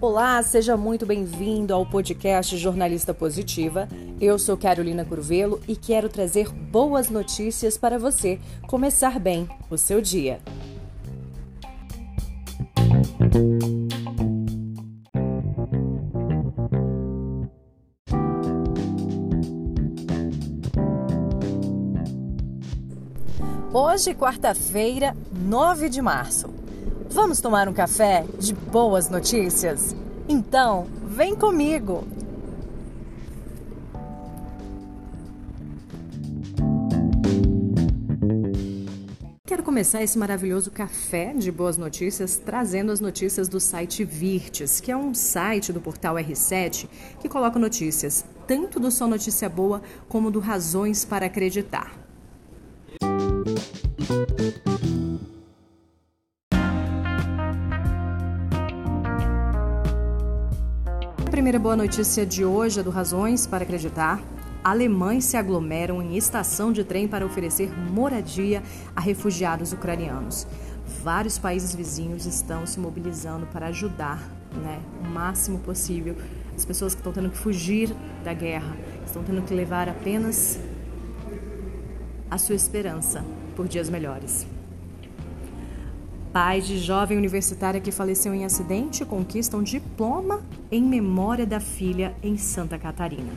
[0.00, 3.88] Olá, seja muito bem-vindo ao podcast Jornalista Positiva.
[4.20, 10.00] Eu sou Carolina Curvelo e quero trazer boas notícias para você começar bem o seu
[10.00, 10.40] dia.
[23.74, 26.50] Hoje, quarta-feira, 9 de março.
[27.08, 29.96] Vamos tomar um café de boas notícias?
[30.28, 32.06] Então, vem comigo!
[39.46, 44.92] Quero começar esse maravilhoso café de boas notícias trazendo as notícias do site Virtes, que
[44.92, 46.86] é um site do portal R7
[47.18, 52.01] que coloca notícias tanto do Só Notícia Boa como do Razões para Acreditar.
[61.52, 64.22] Primeira boa notícia de hoje é do Razões para Acreditar.
[64.64, 68.62] Alemães se aglomeram em estação de trem para oferecer moradia
[68.96, 70.46] a refugiados ucranianos.
[71.04, 74.18] Vários países vizinhos estão se mobilizando para ajudar
[74.62, 76.16] né, o máximo possível
[76.56, 77.94] as pessoas que estão tendo que fugir
[78.24, 80.58] da guerra, estão tendo que levar apenas
[82.30, 83.22] a sua esperança
[83.54, 84.46] por dias melhores.
[86.32, 92.14] Pai de jovem universitária que faleceu em acidente conquista um diploma em memória da filha
[92.22, 93.32] em Santa Catarina.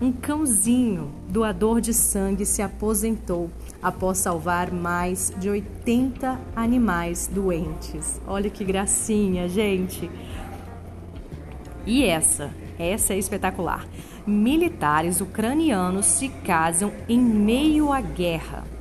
[0.00, 3.50] Um cãozinho doador de sangue se aposentou
[3.82, 8.18] após salvar mais de 80 animais doentes.
[8.26, 10.10] Olha que gracinha, gente!
[11.84, 13.86] E essa, essa é espetacular.
[14.26, 18.71] Militares ucranianos se casam em meio à guerra.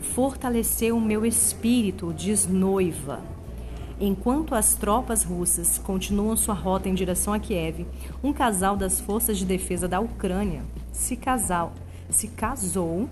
[0.00, 3.20] Fortaleceu o meu espírito, diz noiva.
[4.00, 7.86] Enquanto as tropas russas continuam sua rota em direção a Kiev,
[8.24, 11.72] um casal das forças de defesa da Ucrânia se, casal,
[12.08, 13.08] se casou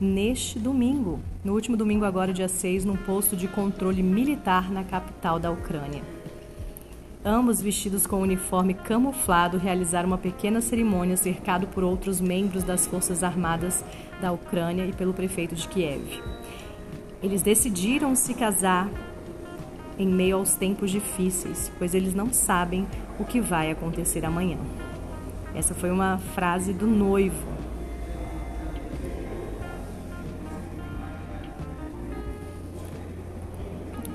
[0.00, 5.38] neste domingo, no último domingo agora, dia 6, num posto de controle militar na capital
[5.38, 6.15] da Ucrânia.
[7.28, 13.24] Ambos vestidos com uniforme camuflado realizaram uma pequena cerimônia cercado por outros membros das Forças
[13.24, 13.84] Armadas
[14.20, 16.22] da Ucrânia e pelo prefeito de Kiev.
[17.20, 18.88] Eles decidiram se casar
[19.98, 22.86] em meio aos tempos difíceis, pois eles não sabem
[23.18, 24.58] o que vai acontecer amanhã.
[25.52, 27.56] Essa foi uma frase do noivo.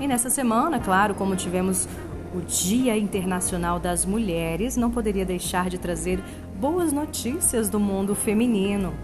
[0.00, 1.86] E nessa semana, claro, como tivemos
[2.34, 6.22] o Dia Internacional das Mulheres, não poderia deixar de trazer
[6.58, 8.94] boas notícias do mundo feminino.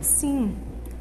[0.00, 0.54] Sim,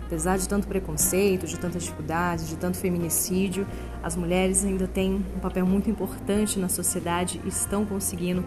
[0.05, 3.65] apesar de tanto preconceito, de tanta dificuldade, de tanto feminicídio,
[4.03, 8.43] as mulheres ainda têm um papel muito importante na sociedade e estão conseguindo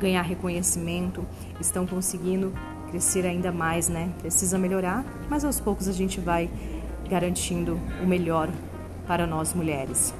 [0.00, 1.24] ganhar reconhecimento,
[1.60, 2.52] estão conseguindo
[2.90, 4.10] crescer ainda mais, né?
[4.20, 6.50] Precisa melhorar, mas aos poucos a gente vai
[7.08, 8.50] garantindo o melhor
[9.06, 10.14] para nós mulheres.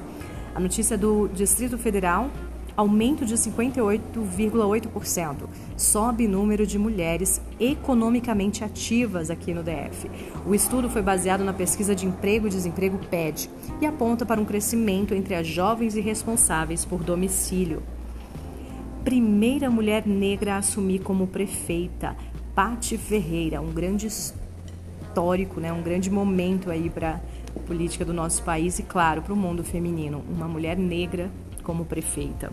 [0.53, 2.29] A notícia do Distrito Federal
[2.75, 5.47] aumento de 58,8%.
[5.77, 10.09] Sobe número de mulheres economicamente ativas aqui no DF.
[10.45, 13.49] O estudo foi baseado na pesquisa de emprego e desemprego PED
[13.81, 17.81] e aponta para um crescimento entre as jovens e responsáveis por domicílio.
[19.03, 22.15] Primeira mulher negra a assumir como prefeita,
[22.55, 27.21] Pati Ferreira, um grande histórico, né, um grande momento aí para
[27.67, 30.23] política do nosso país e, claro, para o mundo feminino.
[30.29, 31.29] Uma mulher negra
[31.63, 32.51] como prefeita.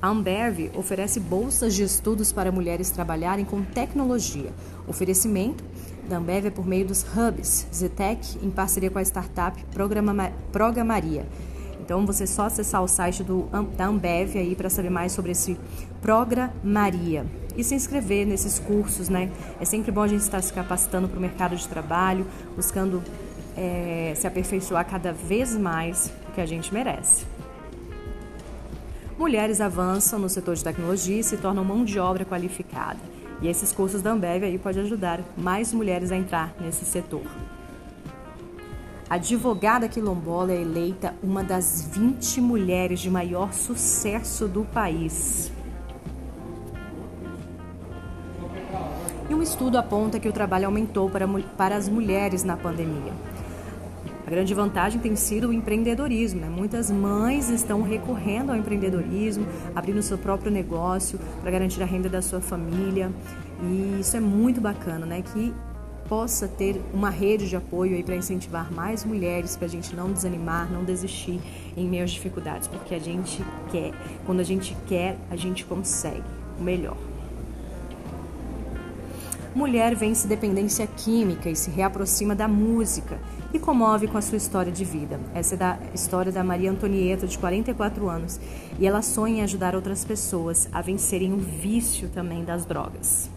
[0.00, 4.52] A Ambev oferece bolsas de estudos para mulheres trabalharem com tecnologia.
[4.86, 5.64] Oferecimento
[6.08, 11.26] da Ambev é por meio dos hubs Zetec, em parceria com a startup Programa, Programaria.
[11.80, 15.32] Então, você é só acessar o site do, da Ambev aí para saber mais sobre
[15.32, 15.56] esse
[16.02, 17.24] Programaria
[17.56, 19.30] e se inscrever nesses cursos, né?
[19.58, 23.02] É sempre bom a gente estar se capacitando para o mercado de trabalho, buscando
[23.56, 27.24] é, se aperfeiçoar cada vez mais, que a gente merece.
[29.18, 32.98] Mulheres avançam no setor de tecnologia e se tornam mão de obra qualificada.
[33.40, 37.22] E esses cursos da Ambev aí pode ajudar mais mulheres a entrar nesse setor.
[39.08, 45.50] A advogada quilombola é eleita uma das 20 mulheres de maior sucesso do país.
[49.30, 51.26] E um estudo aponta que o trabalho aumentou para,
[51.56, 53.12] para as mulheres na pandemia.
[54.26, 56.40] A grande vantagem tem sido o empreendedorismo.
[56.40, 56.48] Né?
[56.48, 62.20] Muitas mães estão recorrendo ao empreendedorismo, abrindo seu próprio negócio para garantir a renda da
[62.20, 63.12] sua família.
[63.62, 65.22] E isso é muito bacana, né?
[65.22, 65.54] Que
[66.08, 70.12] possa ter uma rede de apoio aí para incentivar mais mulheres, para a gente não
[70.12, 71.40] desanimar, não desistir
[71.76, 73.92] em meio às dificuldades, porque a gente quer,
[74.24, 76.22] quando a gente quer, a gente consegue
[76.58, 76.96] o melhor.
[79.54, 83.18] Mulher vence dependência química e se reaproxima da música
[83.52, 85.20] e comove com a sua história de vida.
[85.34, 88.40] Essa é da história da Maria Antonieta, de 44 anos,
[88.78, 93.30] e ela sonha em ajudar outras pessoas a vencerem o vício também das drogas.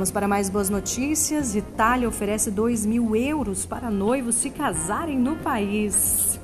[0.00, 1.54] Vamos para mais boas notícias.
[1.54, 6.39] Itália oferece 2 mil euros para noivos se casarem no país.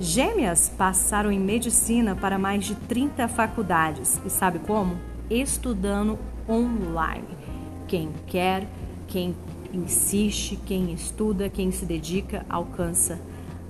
[0.00, 4.20] Gêmeas passaram em medicina para mais de 30 faculdades.
[4.24, 4.96] E sabe como?
[5.28, 6.16] Estudando
[6.48, 7.26] online.
[7.88, 8.64] Quem quer,
[9.08, 9.34] quem
[9.74, 13.18] insiste, quem estuda, quem se dedica, alcança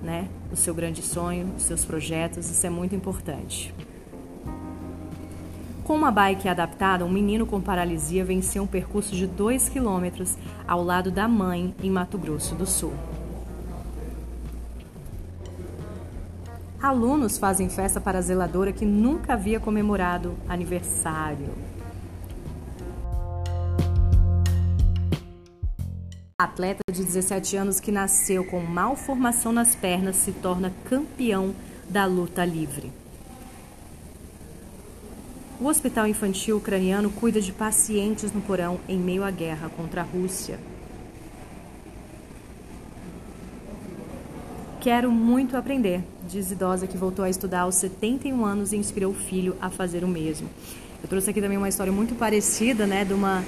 [0.03, 2.49] né, o seu grande sonho, os seus projetos.
[2.49, 3.73] Isso é muito importante.
[5.83, 10.37] Com uma bike adaptada, um menino com paralisia venceu um percurso de 2 quilômetros
[10.67, 12.93] ao lado da mãe em Mato Grosso do Sul.
[16.81, 21.53] Alunos fazem festa para a zeladora que nunca havia comemorado aniversário.
[26.37, 31.53] Atleta de 17 anos que nasceu com malformação nas pernas se torna campeão
[31.89, 32.93] da luta livre.
[35.59, 40.05] O Hospital Infantil Ucraniano cuida de pacientes no porão em meio à guerra contra a
[40.05, 40.57] Rússia.
[44.81, 49.13] Quero muito aprender, diz idosa que voltou a estudar aos 71 anos e inspirou o
[49.13, 50.49] filho a fazer o mesmo.
[51.03, 53.43] Eu trouxe aqui também uma história muito parecida, né, de uma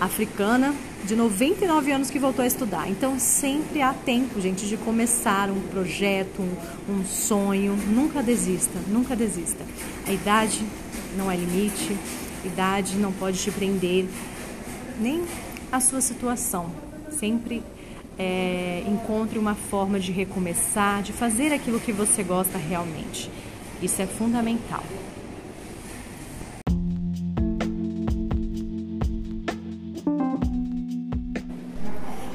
[0.00, 0.74] africana
[1.04, 2.88] de 99 anos que voltou a estudar.
[2.88, 7.76] Então sempre há tempo, gente, de começar um projeto, um, um sonho.
[7.88, 9.62] Nunca desista, nunca desista.
[10.06, 10.64] A idade
[11.18, 11.94] não é limite,
[12.46, 14.06] idade não pode te prender,
[14.98, 15.22] nem
[15.70, 16.70] a sua situação.
[17.10, 17.62] Sempre
[18.18, 23.30] é, encontre uma forma de recomeçar, de fazer aquilo que você gosta realmente.
[23.82, 24.82] Isso é fundamental.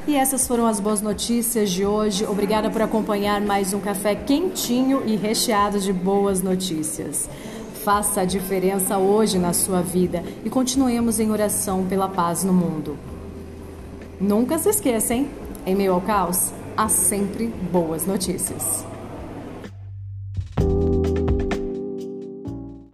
[0.06, 2.24] E essas foram as boas notícias de hoje.
[2.24, 7.30] Obrigada por acompanhar mais um café quentinho e recheado de boas notícias.
[7.84, 12.98] Faça a diferença hoje na sua vida e continuemos em oração pela paz no mundo.
[14.20, 15.28] Nunca se esqueça, hein?
[15.66, 18.84] Em meio ao caos, há sempre boas notícias.